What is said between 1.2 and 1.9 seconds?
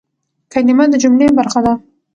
برخه ده.